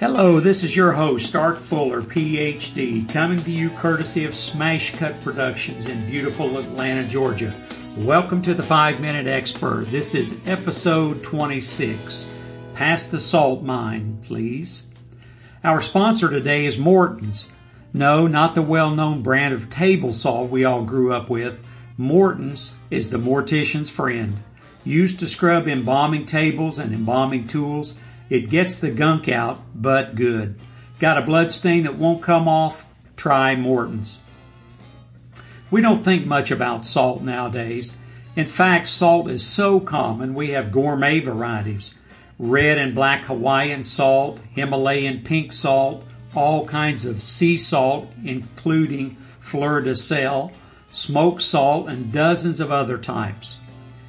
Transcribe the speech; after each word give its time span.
Hello, 0.00 0.38
this 0.38 0.62
is 0.62 0.76
your 0.76 0.92
host, 0.92 1.34
Art 1.34 1.60
Fuller, 1.60 2.02
PhD, 2.02 3.12
coming 3.12 3.38
to 3.38 3.50
you 3.50 3.68
courtesy 3.70 4.24
of 4.24 4.32
Smash 4.32 4.94
Cut 4.94 5.20
Productions 5.22 5.88
in 5.88 6.06
beautiful 6.06 6.56
Atlanta, 6.56 7.02
Georgia. 7.02 7.52
Welcome 7.96 8.40
to 8.42 8.54
the 8.54 8.62
5 8.62 9.00
Minute 9.00 9.26
Expert. 9.26 9.86
This 9.86 10.14
is 10.14 10.38
episode 10.46 11.24
26. 11.24 12.32
Pass 12.76 13.08
the 13.08 13.18
salt 13.18 13.64
mine, 13.64 14.20
please. 14.22 14.88
Our 15.64 15.80
sponsor 15.80 16.30
today 16.30 16.64
is 16.64 16.78
Morton's. 16.78 17.50
No, 17.92 18.28
not 18.28 18.54
the 18.54 18.62
well 18.62 18.92
known 18.92 19.24
brand 19.24 19.52
of 19.52 19.68
table 19.68 20.12
salt 20.12 20.48
we 20.48 20.64
all 20.64 20.84
grew 20.84 21.12
up 21.12 21.28
with. 21.28 21.66
Morton's 21.96 22.72
is 22.88 23.10
the 23.10 23.18
mortician's 23.18 23.90
friend. 23.90 24.44
Used 24.84 25.18
to 25.18 25.26
scrub 25.26 25.66
embalming 25.66 26.24
tables 26.24 26.78
and 26.78 26.92
embalming 26.92 27.48
tools, 27.48 27.94
it 28.30 28.50
gets 28.50 28.80
the 28.80 28.90
gunk 28.90 29.28
out, 29.28 29.60
but 29.74 30.14
good. 30.14 30.56
Got 30.98 31.18
a 31.18 31.22
blood 31.22 31.52
stain 31.52 31.84
that 31.84 31.96
won't 31.96 32.22
come 32.22 32.48
off? 32.48 32.84
Try 33.16 33.54
Morton's. 33.56 34.20
We 35.70 35.80
don't 35.80 36.02
think 36.02 36.26
much 36.26 36.50
about 36.50 36.86
salt 36.86 37.22
nowadays. 37.22 37.96
In 38.36 38.46
fact, 38.46 38.88
salt 38.88 39.28
is 39.28 39.46
so 39.46 39.80
common 39.80 40.34
we 40.34 40.50
have 40.50 40.72
gourmet 40.72 41.20
varieties 41.20 41.94
red 42.38 42.78
and 42.78 42.94
black 42.94 43.22
Hawaiian 43.22 43.82
salt, 43.82 44.40
Himalayan 44.52 45.22
pink 45.22 45.52
salt, 45.52 46.04
all 46.34 46.66
kinds 46.66 47.04
of 47.04 47.22
sea 47.22 47.56
salt, 47.56 48.12
including 48.24 49.16
fleur 49.40 49.80
de 49.80 49.94
sel, 49.94 50.52
smoked 50.90 51.42
salt, 51.42 51.88
and 51.88 52.12
dozens 52.12 52.60
of 52.60 52.70
other 52.70 52.96
types. 52.96 53.58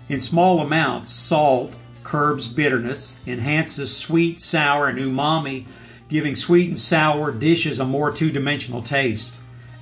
In 0.07 0.19
small 0.19 0.59
amounts, 0.59 1.11
salt 1.11 1.75
curbs 2.09 2.47
bitterness, 2.47 3.15
enhances 3.27 3.95
sweet, 3.95 4.41
sour, 4.41 4.87
and 4.87 4.97
umami, 4.97 5.67
giving 6.07 6.35
sweet 6.35 6.67
and 6.67 6.79
sour 6.79 7.31
dishes 7.31 7.77
a 7.77 7.85
more 7.85 8.11
two 8.11 8.31
dimensional 8.31 8.81
taste. 8.81 9.35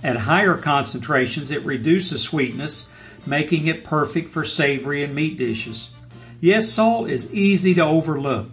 At 0.04 0.18
higher 0.18 0.58
concentrations, 0.58 1.52
it 1.52 1.64
reduces 1.64 2.22
sweetness, 2.22 2.92
making 3.26 3.68
it 3.68 3.86
perfect 3.86 4.30
for 4.30 4.44
savory 4.44 5.04
and 5.04 5.16
meat 5.16 5.38
dishes. 5.38 5.96
Yes, 6.42 6.68
salt 6.68 7.10
is 7.10 7.34
easy 7.34 7.74
to 7.76 7.86
overlook, 7.86 8.52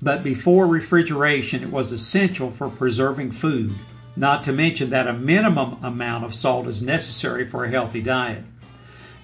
but 0.00 0.22
before 0.22 0.68
refrigeration, 0.68 1.64
it 1.64 1.72
was 1.72 1.90
essential 1.90 2.50
for 2.50 2.68
preserving 2.68 3.32
food, 3.32 3.74
not 4.14 4.44
to 4.44 4.52
mention 4.52 4.90
that 4.90 5.08
a 5.08 5.12
minimum 5.12 5.76
amount 5.82 6.24
of 6.24 6.32
salt 6.32 6.68
is 6.68 6.84
necessary 6.84 7.44
for 7.44 7.64
a 7.64 7.70
healthy 7.70 8.00
diet. 8.00 8.44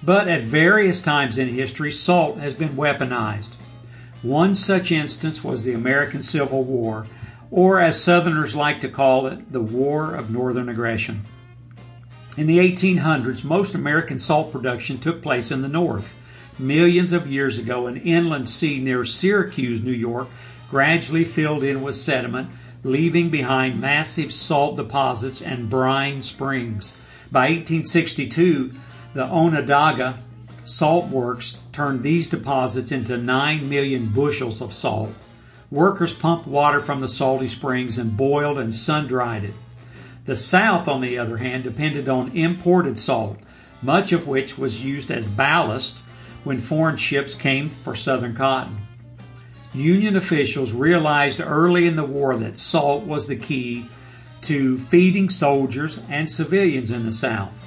But 0.03 0.27
at 0.27 0.43
various 0.43 0.99
times 0.99 1.37
in 1.37 1.47
history, 1.47 1.91
salt 1.91 2.39
has 2.39 2.53
been 2.53 2.75
weaponized. 2.75 3.55
One 4.25 4.55
such 4.55 4.91
instance 4.91 5.43
was 5.43 5.63
the 5.63 5.73
American 5.73 6.23
Civil 6.23 6.63
War, 6.63 7.05
or 7.51 7.79
as 7.79 8.01
Southerners 8.01 8.55
like 8.55 8.81
to 8.81 8.89
call 8.89 9.27
it, 9.27 9.51
the 9.51 9.61
War 9.61 10.15
of 10.15 10.31
Northern 10.31 10.67
Aggression. 10.67 11.25
In 12.35 12.47
the 12.47 12.57
1800s, 12.57 13.43
most 13.43 13.75
American 13.75 14.17
salt 14.17 14.51
production 14.51 14.97
took 14.97 15.21
place 15.21 15.51
in 15.51 15.61
the 15.61 15.67
North. 15.67 16.19
Millions 16.57 17.11
of 17.11 17.27
years 17.27 17.59
ago, 17.59 17.85
an 17.85 17.97
inland 17.97 18.49
sea 18.49 18.79
near 18.79 19.05
Syracuse, 19.05 19.83
New 19.83 19.91
York, 19.91 20.27
gradually 20.71 21.23
filled 21.23 21.61
in 21.61 21.83
with 21.83 21.95
sediment, 21.95 22.49
leaving 22.83 23.29
behind 23.29 23.79
massive 23.79 24.33
salt 24.33 24.75
deposits 24.75 25.39
and 25.39 25.69
brine 25.69 26.23
springs. 26.23 26.97
By 27.31 27.49
1862, 27.49 28.71
the 29.13 29.25
Onondaga 29.25 30.17
Salt 30.65 31.09
works 31.09 31.59
turned 31.71 32.01
these 32.01 32.27
deposits 32.27 32.91
into 32.91 33.17
9 33.17 33.69
million 33.69 34.07
bushels 34.07 34.61
of 34.61 34.73
salt. 34.73 35.13
Workers 35.69 36.11
pumped 36.11 36.47
water 36.47 36.79
from 36.79 37.01
the 37.01 37.07
salty 37.07 37.47
springs 37.47 37.99
and 37.99 38.17
boiled 38.17 38.57
and 38.57 38.73
sun 38.73 39.05
dried 39.05 39.43
it. 39.43 39.53
The 40.25 40.35
South, 40.35 40.87
on 40.87 41.01
the 41.01 41.19
other 41.19 41.37
hand, 41.37 41.63
depended 41.63 42.09
on 42.09 42.31
imported 42.31 42.97
salt, 42.97 43.37
much 43.83 44.11
of 44.11 44.27
which 44.27 44.57
was 44.57 44.83
used 44.83 45.11
as 45.11 45.29
ballast 45.29 45.99
when 46.43 46.59
foreign 46.59 46.97
ships 46.97 47.35
came 47.35 47.69
for 47.69 47.93
Southern 47.93 48.33
cotton. 48.33 48.77
Union 49.71 50.15
officials 50.15 50.73
realized 50.73 51.39
early 51.39 51.85
in 51.85 51.95
the 51.95 52.03
war 52.03 52.35
that 52.37 52.57
salt 52.57 53.03
was 53.03 53.27
the 53.27 53.35
key 53.35 53.87
to 54.41 54.79
feeding 54.79 55.29
soldiers 55.29 56.01
and 56.09 56.27
civilians 56.27 56.89
in 56.89 57.05
the 57.05 57.11
South. 57.11 57.64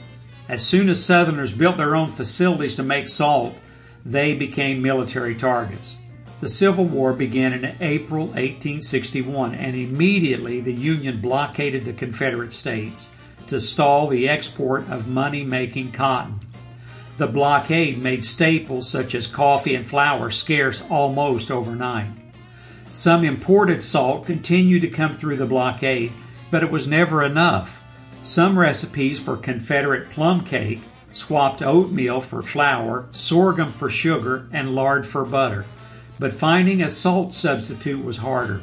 As 0.49 0.67
soon 0.67 0.89
as 0.89 1.05
Southerners 1.05 1.53
built 1.53 1.77
their 1.77 1.95
own 1.95 2.07
facilities 2.07 2.77
to 2.77 2.83
make 2.83 3.11
salt, 3.11 3.61
they 4.05 4.35
became 4.35 4.81
military 4.81 5.35
targets. 5.35 5.99
The 6.41 6.49
Civil 6.49 6.87
War 6.87 7.13
began 7.13 7.53
in 7.53 7.77
April 7.81 8.27
1861, 8.29 9.55
and 9.55 9.77
immediately 9.77 10.61
the 10.61 10.73
Union 10.73 11.21
blockaded 11.21 11.85
the 11.85 11.93
Confederate 11.93 12.53
States 12.53 13.13
to 13.49 13.61
stall 13.61 14.07
the 14.07 14.29
export 14.29 14.89
of 14.89 15.09
money 15.09 15.45
making 15.45 15.93
cotton. 15.93 16.41
The 17.19 17.27
blockade 17.27 17.99
made 17.99 18.25
staples 18.25 18.89
such 18.89 19.15
as 19.15 19.27
coffee 19.27 19.75
and 19.75 19.85
flour 19.85 20.31
scarce 20.31 20.83
almost 20.89 21.51
overnight. 21.51 22.11
Some 22.87 23.25
imported 23.25 23.83
salt 23.83 24.25
continued 24.25 24.83
to 24.83 24.89
come 24.89 25.13
through 25.13 25.37
the 25.37 25.45
blockade, 25.45 26.13
but 26.51 26.63
it 26.63 26.71
was 26.71 26.87
never 26.87 27.23
enough. 27.23 27.78
Some 28.23 28.59
recipes 28.59 29.21
for 29.21 29.37
Confederate 29.37 30.11
plum 30.11 30.43
cake 30.43 30.81
swapped 31.13 31.63
oatmeal 31.63 32.21
for 32.21 32.43
flour, 32.43 33.07
sorghum 33.11 33.73
for 33.73 33.89
sugar, 33.89 34.49
and 34.53 34.75
lard 34.75 35.07
for 35.07 35.25
butter, 35.25 35.65
but 36.19 36.33
finding 36.33 36.83
a 36.83 36.91
salt 36.91 37.33
substitute 37.33 38.05
was 38.05 38.19
harder. 38.19 38.61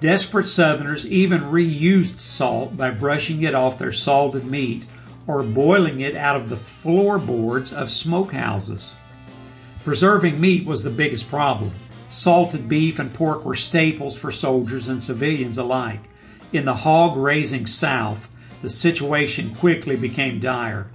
Desperate 0.00 0.46
Southerners 0.46 1.06
even 1.06 1.42
reused 1.42 2.18
salt 2.18 2.76
by 2.76 2.90
brushing 2.90 3.42
it 3.42 3.54
off 3.54 3.78
their 3.78 3.92
salted 3.92 4.44
meat 4.44 4.86
or 5.26 5.42
boiling 5.42 6.00
it 6.00 6.16
out 6.16 6.36
of 6.36 6.48
the 6.48 6.56
floorboards 6.56 7.72
of 7.72 7.88
smokehouses. 7.88 8.94
Preserving 9.84 10.40
meat 10.40 10.64
was 10.64 10.82
the 10.82 10.90
biggest 10.90 11.28
problem. 11.28 11.72
Salted 12.08 12.68
beef 12.68 12.98
and 12.98 13.12
pork 13.14 13.44
were 13.44 13.54
staples 13.54 14.18
for 14.18 14.30
soldiers 14.30 14.88
and 14.88 15.02
civilians 15.02 15.58
alike. 15.58 16.00
In 16.52 16.64
the 16.64 16.74
hog 16.74 17.16
raising 17.16 17.66
South, 17.66 18.28
the 18.62 18.68
situation 18.68 19.54
quickly 19.54 19.96
became 19.96 20.40
dire. 20.40 20.86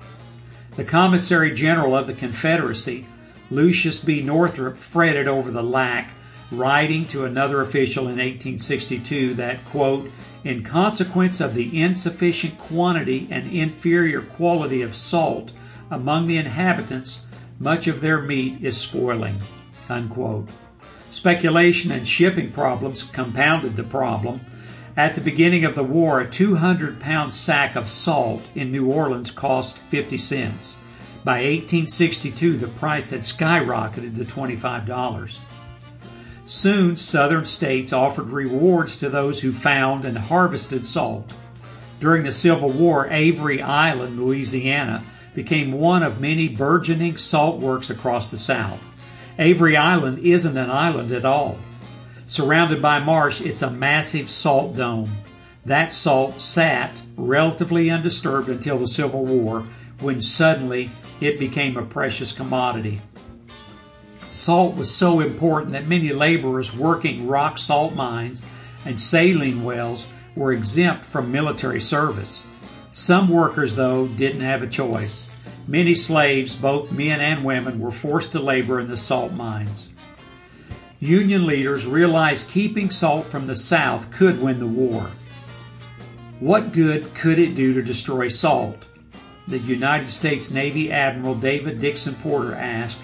The 0.75 0.85
Commissary 0.85 1.53
General 1.53 1.95
of 1.95 2.07
the 2.07 2.13
Confederacy, 2.13 3.05
Lucius 3.51 3.99
B. 3.99 4.21
Northrop, 4.21 4.77
fretted 4.77 5.27
over 5.27 5.51
the 5.51 5.63
lack, 5.63 6.13
writing 6.51 7.05
to 7.07 7.25
another 7.25 7.61
official 7.61 8.03
in 8.03 8.17
1862 8.17 9.33
that, 9.35 9.63
quote, 9.65 10.09
in 10.43 10.63
consequence 10.63 11.41
of 11.41 11.53
the 11.53 11.79
insufficient 11.79 12.57
quantity 12.57 13.27
and 13.29 13.51
inferior 13.51 14.21
quality 14.21 14.81
of 14.81 14.95
salt 14.95 15.51
among 15.91 16.27
the 16.27 16.37
inhabitants, 16.37 17.25
much 17.59 17.87
of 17.87 18.01
their 18.01 18.21
meat 18.21 18.63
is 18.63 18.77
spoiling. 18.77 19.37
Unquote. 19.89 20.49
Speculation 21.09 21.91
and 21.91 22.07
shipping 22.07 22.51
problems 22.51 23.03
compounded 23.03 23.75
the 23.75 23.83
problem 23.83 24.41
at 24.97 25.13
the 25.13 25.21
beginning 25.21 25.63
of 25.63 25.75
the 25.75 25.83
war, 25.83 26.19
a 26.19 26.27
200 26.27 26.99
pound 26.99 27.31
sack 27.31 27.75
of 27.75 27.87
salt 27.87 28.49
in 28.55 28.71
New 28.71 28.91
Orleans 28.91 29.29
cost 29.29 29.77
50 29.77 30.17
cents. 30.17 30.77
By 31.23 31.43
1862, 31.43 32.57
the 32.57 32.67
price 32.67 33.11
had 33.11 33.19
skyrocketed 33.19 34.15
to 34.15 34.25
$25. 34.25 35.39
Soon, 36.45 36.95
southern 36.97 37.45
states 37.45 37.93
offered 37.93 38.29
rewards 38.29 38.97
to 38.97 39.09
those 39.09 39.41
who 39.41 39.51
found 39.51 40.03
and 40.03 40.17
harvested 40.17 40.85
salt. 40.85 41.31
During 41.99 42.23
the 42.23 42.31
Civil 42.31 42.71
War, 42.71 43.07
Avery 43.11 43.61
Island, 43.61 44.19
Louisiana, 44.19 45.03
became 45.35 45.73
one 45.73 46.01
of 46.01 46.21
many 46.21 46.47
burgeoning 46.47 47.17
salt 47.17 47.59
works 47.59 47.91
across 47.91 48.29
the 48.29 48.37
South. 48.37 48.83
Avery 49.37 49.77
Island 49.77 50.19
isn't 50.19 50.57
an 50.57 50.71
island 50.71 51.11
at 51.11 51.25
all. 51.25 51.59
Surrounded 52.29 52.81
by 52.81 52.99
marsh, 52.99 53.39
it's 53.39 53.61
a 53.61 53.69
massive 53.69 54.29
salt 54.29 54.75
dome. 54.75 55.09
That 55.65 55.93
salt 55.93 56.41
sat 56.41 57.01
relatively 57.15 57.89
undisturbed 57.89 58.49
until 58.49 58.77
the 58.77 58.85
Civil 58.85 59.23
War, 59.23 59.63
when 60.01 60.19
suddenly 60.19 60.89
it 61.21 61.39
became 61.39 61.77
a 61.77 61.85
precious 61.85 62.33
commodity. 62.33 62.99
Salt 64.29 64.75
was 64.75 64.93
so 64.93 65.21
important 65.21 65.71
that 65.71 65.87
many 65.87 66.11
laborers 66.11 66.75
working 66.75 67.27
rock 67.27 67.57
salt 67.57 67.95
mines 67.95 68.43
and 68.85 68.99
saline 68.99 69.63
wells 69.63 70.05
were 70.35 70.51
exempt 70.51 71.05
from 71.05 71.31
military 71.31 71.79
service. 71.79 72.45
Some 72.91 73.29
workers, 73.29 73.75
though, 73.75 74.05
didn't 74.05 74.41
have 74.41 74.61
a 74.61 74.67
choice. 74.67 75.29
Many 75.65 75.95
slaves, 75.95 76.57
both 76.57 76.91
men 76.91 77.21
and 77.21 77.45
women, 77.45 77.79
were 77.79 77.89
forced 77.89 78.33
to 78.33 78.41
labor 78.41 78.81
in 78.81 78.87
the 78.87 78.97
salt 78.97 79.31
mines. 79.31 79.93
Union 80.99 81.45
leaders 81.45 81.85
realized 81.85 82.49
keeping 82.49 82.89
salt 82.89 83.27
from 83.27 83.45
the 83.45 83.55
South 83.55 84.09
could 84.09 84.41
win 84.41 84.57
the 84.57 84.65
war. 84.65 85.11
What 86.39 86.73
good 86.73 87.13
could 87.13 87.37
it 87.37 87.53
do 87.53 87.75
to 87.75 87.83
destroy 87.83 88.29
salt? 88.29 88.87
The 89.47 89.59
United 89.59 90.09
States 90.09 90.49
Navy 90.49 90.91
Admiral 90.91 91.35
David 91.35 91.79
Dixon 91.79 92.15
Porter 92.15 92.55
asked, 92.55 92.97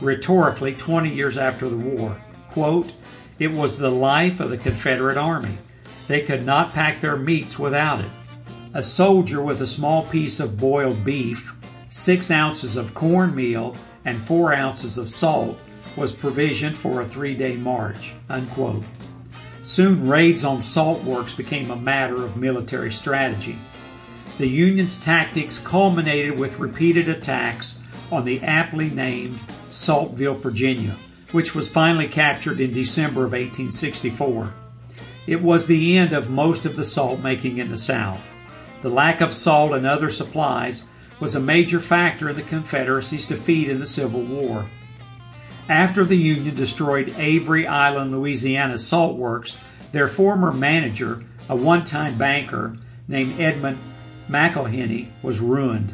rhetorically 0.00 0.74
20 0.74 1.12
years 1.12 1.36
after 1.36 1.68
the 1.68 1.76
war. 1.76 2.16
Quote, 2.50 2.94
it 3.40 3.50
was 3.50 3.76
the 3.76 3.90
life 3.90 4.38
of 4.38 4.50
the 4.50 4.58
Confederate 4.58 5.16
Army. 5.16 5.58
They 6.06 6.20
could 6.20 6.46
not 6.46 6.72
pack 6.72 7.00
their 7.00 7.16
meats 7.16 7.58
without 7.58 7.98
it. 7.98 8.10
A 8.74 8.82
soldier 8.82 9.42
with 9.42 9.60
a 9.60 9.66
small 9.66 10.04
piece 10.04 10.38
of 10.38 10.56
boiled 10.56 11.04
beef, 11.04 11.56
six 11.88 12.30
ounces 12.30 12.76
of 12.76 12.94
cornmeal, 12.94 13.74
and 14.04 14.20
four 14.20 14.54
ounces 14.54 14.98
of 14.98 15.10
salt 15.10 15.58
was 15.96 16.12
provisioned 16.12 16.76
for 16.76 17.00
a 17.00 17.06
three 17.06 17.34
day 17.34 17.56
march. 17.56 18.14
Unquote. 18.28 18.84
Soon 19.62 20.08
raids 20.08 20.44
on 20.44 20.62
salt 20.62 21.04
works 21.04 21.32
became 21.32 21.70
a 21.70 21.76
matter 21.76 22.16
of 22.16 22.36
military 22.36 22.90
strategy. 22.90 23.58
The 24.38 24.48
Union's 24.48 24.96
tactics 24.96 25.58
culminated 25.58 26.38
with 26.38 26.58
repeated 26.58 27.08
attacks 27.08 27.82
on 28.10 28.24
the 28.24 28.40
aptly 28.42 28.88
named 28.88 29.38
Saltville, 29.68 30.34
Virginia, 30.34 30.96
which 31.32 31.54
was 31.54 31.68
finally 31.68 32.08
captured 32.08 32.58
in 32.58 32.72
December 32.72 33.24
of 33.24 33.32
1864. 33.32 34.54
It 35.26 35.42
was 35.42 35.66
the 35.66 35.98
end 35.98 36.12
of 36.14 36.30
most 36.30 36.64
of 36.64 36.74
the 36.74 36.84
salt 36.84 37.20
making 37.20 37.58
in 37.58 37.70
the 37.70 37.78
South. 37.78 38.34
The 38.80 38.88
lack 38.88 39.20
of 39.20 39.32
salt 39.32 39.74
and 39.74 39.86
other 39.86 40.08
supplies 40.08 40.84
was 41.20 41.34
a 41.34 41.40
major 41.40 41.78
factor 41.78 42.30
in 42.30 42.36
the 42.36 42.42
Confederacy's 42.42 43.26
defeat 43.26 43.68
in 43.68 43.78
the 43.78 43.86
Civil 43.86 44.22
War. 44.22 44.66
After 45.68 46.04
the 46.04 46.16
Union 46.16 46.54
destroyed 46.54 47.14
Avery 47.16 47.66
Island, 47.66 48.12
Louisiana 48.12 48.78
salt 48.78 49.16
works, 49.16 49.56
their 49.92 50.08
former 50.08 50.52
manager, 50.52 51.22
a 51.48 51.56
one 51.56 51.84
time 51.84 52.16
banker 52.16 52.76
named 53.08 53.38
Edmund 53.40 53.78
McIlhenny, 54.28 55.08
was 55.22 55.40
ruined. 55.40 55.92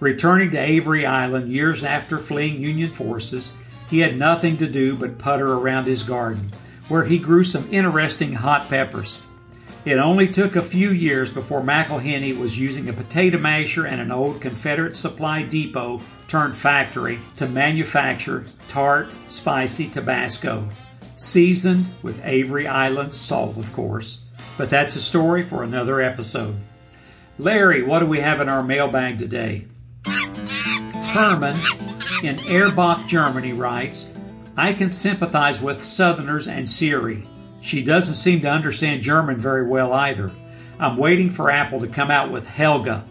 Returning 0.00 0.50
to 0.50 0.58
Avery 0.58 1.06
Island 1.06 1.50
years 1.50 1.82
after 1.82 2.18
fleeing 2.18 2.60
Union 2.60 2.90
forces, 2.90 3.54
he 3.88 4.00
had 4.00 4.18
nothing 4.18 4.56
to 4.58 4.66
do 4.66 4.96
but 4.96 5.18
putter 5.18 5.54
around 5.54 5.86
his 5.86 6.02
garden, 6.02 6.50
where 6.88 7.04
he 7.04 7.18
grew 7.18 7.44
some 7.44 7.72
interesting 7.72 8.34
hot 8.34 8.68
peppers. 8.68 9.22
It 9.86 9.98
only 9.98 10.26
took 10.26 10.56
a 10.56 10.62
few 10.62 10.90
years 10.90 11.30
before 11.30 11.62
McIlhenny 11.62 12.36
was 12.36 12.58
using 12.58 12.88
a 12.88 12.92
potato 12.92 13.38
masher 13.38 13.86
and 13.86 14.00
an 14.00 14.10
old 14.10 14.40
Confederate 14.40 14.96
supply 14.96 15.42
depot 15.42 16.00
turned 16.36 16.54
factory 16.54 17.18
to 17.34 17.48
manufacture 17.48 18.44
tart, 18.68 19.10
spicy 19.26 19.88
Tabasco, 19.88 20.68
seasoned 21.16 21.88
with 22.02 22.20
Avery 22.26 22.66
Island 22.66 23.14
salt, 23.14 23.56
of 23.56 23.72
course. 23.72 24.18
But 24.58 24.68
that's 24.68 24.96
a 24.96 25.00
story 25.00 25.42
for 25.42 25.62
another 25.62 25.98
episode. 25.98 26.54
Larry, 27.38 27.82
what 27.82 28.00
do 28.00 28.06
we 28.06 28.20
have 28.20 28.42
in 28.42 28.50
our 28.50 28.62
mailbag 28.62 29.16
today? 29.16 29.64
Herman 30.04 31.58
in 32.22 32.38
Erbach, 32.50 33.06
Germany 33.06 33.54
writes, 33.54 34.12
I 34.58 34.74
can 34.74 34.90
sympathize 34.90 35.62
with 35.62 35.80
Southerners 35.80 36.48
and 36.48 36.68
Siri. 36.68 37.26
She 37.62 37.82
doesn't 37.82 38.16
seem 38.16 38.42
to 38.42 38.50
understand 38.50 39.00
German 39.00 39.38
very 39.38 39.66
well 39.66 39.94
either. 39.94 40.30
I'm 40.78 40.98
waiting 40.98 41.30
for 41.30 41.50
Apple 41.50 41.80
to 41.80 41.86
come 41.86 42.10
out 42.10 42.30
with 42.30 42.46
Helga. 42.46 43.06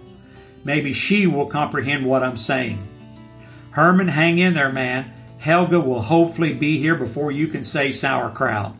Maybe 0.63 0.94
she 0.94 1.25
will 1.25 1.48
comprehend 1.48 2.06
what 2.06 2.22
I'm 2.22 2.38
saying. 2.38 2.77
Herman, 3.75 4.07
hang 4.07 4.38
in 4.38 4.54
there, 4.54 4.72
man. 4.72 5.12
Helga 5.38 5.81
will 5.81 6.01
hopefully 6.01 6.54
be 6.54 6.77
here 6.77 6.95
before 6.95 7.30
you 7.30 7.48
can 7.50 7.62
say 7.62 7.92
sauerkraut. 7.92 8.74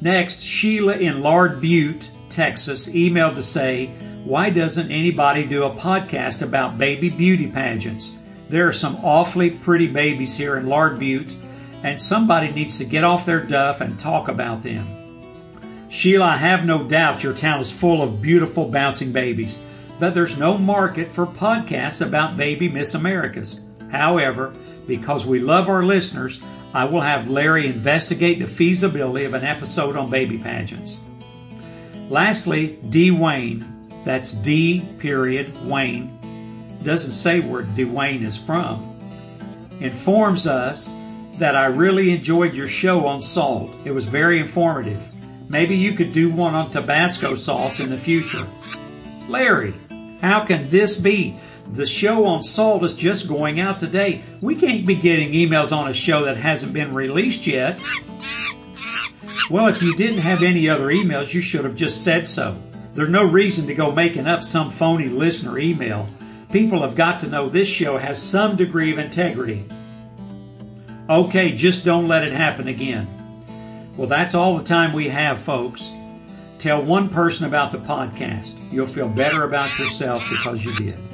Next, 0.00 0.42
Sheila 0.42 0.96
in 0.96 1.22
Lard 1.22 1.60
Butte, 1.60 2.12
Texas, 2.28 2.88
emailed 2.88 3.34
to 3.34 3.42
say, 3.42 3.88
Why 4.24 4.50
doesn't 4.50 4.92
anybody 4.92 5.44
do 5.44 5.64
a 5.64 5.70
podcast 5.70 6.40
about 6.42 6.78
baby 6.78 7.10
beauty 7.10 7.48
pageants? 7.48 8.12
There 8.48 8.68
are 8.68 8.72
some 8.72 8.94
awfully 9.02 9.50
pretty 9.50 9.88
babies 9.88 10.36
here 10.36 10.56
in 10.56 10.68
Lard 10.68 11.00
Butte 11.00 11.34
and 11.82 12.00
somebody 12.00 12.52
needs 12.52 12.78
to 12.78 12.84
get 12.84 13.02
off 13.02 13.26
their 13.26 13.44
duff 13.44 13.80
and 13.80 13.98
talk 13.98 14.28
about 14.28 14.62
them. 14.62 14.86
Sheila, 15.88 16.26
I 16.26 16.36
have 16.36 16.64
no 16.64 16.84
doubt 16.84 17.24
your 17.24 17.34
town 17.34 17.60
is 17.60 17.72
full 17.72 18.02
of 18.02 18.22
beautiful 18.22 18.68
bouncing 18.68 19.10
babies, 19.10 19.58
but 20.02 20.14
there's 20.14 20.36
no 20.36 20.58
market 20.58 21.06
for 21.06 21.24
podcasts 21.24 22.04
about 22.04 22.36
baby 22.36 22.68
Miss 22.68 22.94
Americas. 22.94 23.60
However, 23.92 24.52
because 24.88 25.24
we 25.24 25.38
love 25.38 25.68
our 25.68 25.84
listeners, 25.84 26.42
I 26.74 26.86
will 26.86 27.02
have 27.02 27.30
Larry 27.30 27.68
investigate 27.68 28.40
the 28.40 28.48
feasibility 28.48 29.26
of 29.26 29.34
an 29.34 29.44
episode 29.44 29.96
on 29.96 30.10
baby 30.10 30.38
pageants. 30.38 30.98
Lastly, 32.10 32.80
D. 32.88 33.12
Wayne, 33.12 33.64
that's 34.02 34.32
D. 34.32 34.82
period 34.98 35.56
Wayne, 35.68 36.18
doesn't 36.82 37.12
say 37.12 37.38
where 37.38 37.62
Dwayne 37.62 38.22
is 38.22 38.36
from, 38.36 38.98
informs 39.78 40.48
us 40.48 40.92
that 41.34 41.54
I 41.54 41.66
really 41.66 42.10
enjoyed 42.10 42.54
your 42.54 42.66
show 42.66 43.06
on 43.06 43.20
salt. 43.20 43.70
It 43.84 43.92
was 43.92 44.06
very 44.06 44.40
informative. 44.40 45.00
Maybe 45.48 45.76
you 45.76 45.92
could 45.92 46.12
do 46.12 46.28
one 46.28 46.56
on 46.56 46.72
Tabasco 46.72 47.36
sauce 47.36 47.78
in 47.78 47.88
the 47.88 47.96
future. 47.96 48.48
Larry, 49.28 49.72
how 50.22 50.44
can 50.44 50.70
this 50.70 50.96
be? 50.96 51.36
The 51.72 51.84
show 51.84 52.24
on 52.26 52.42
salt 52.42 52.84
is 52.84 52.94
just 52.94 53.28
going 53.28 53.60
out 53.60 53.78
today. 53.78 54.22
We 54.40 54.54
can't 54.54 54.86
be 54.86 54.94
getting 54.94 55.32
emails 55.32 55.76
on 55.76 55.88
a 55.88 55.94
show 55.94 56.24
that 56.24 56.36
hasn't 56.36 56.72
been 56.72 56.94
released 56.94 57.46
yet. 57.46 57.80
Well, 59.50 59.66
if 59.66 59.82
you 59.82 59.94
didn't 59.96 60.20
have 60.20 60.42
any 60.42 60.68
other 60.68 60.86
emails, 60.86 61.34
you 61.34 61.40
should 61.40 61.64
have 61.64 61.74
just 61.74 62.04
said 62.04 62.26
so. 62.26 62.56
There's 62.94 63.08
no 63.08 63.24
reason 63.24 63.66
to 63.66 63.74
go 63.74 63.90
making 63.90 64.26
up 64.26 64.42
some 64.42 64.70
phony 64.70 65.08
listener 65.08 65.58
email. 65.58 66.08
People 66.52 66.82
have 66.82 66.94
got 66.94 67.18
to 67.20 67.26
know 67.26 67.48
this 67.48 67.68
show 67.68 67.96
has 67.98 68.22
some 68.22 68.56
degree 68.56 68.92
of 68.92 68.98
integrity. 68.98 69.64
Okay, 71.08 71.52
just 71.52 71.84
don't 71.84 72.06
let 72.06 72.22
it 72.22 72.32
happen 72.32 72.68
again. 72.68 73.08
Well, 73.96 74.06
that's 74.08 74.34
all 74.34 74.56
the 74.56 74.64
time 74.64 74.92
we 74.92 75.08
have, 75.08 75.38
folks. 75.38 75.90
Tell 76.62 76.80
one 76.80 77.08
person 77.08 77.46
about 77.46 77.72
the 77.72 77.78
podcast. 77.78 78.54
You'll 78.70 78.86
feel 78.86 79.08
better 79.08 79.42
about 79.42 79.76
yourself 79.80 80.22
because 80.30 80.64
you 80.64 80.72
did. 80.76 81.11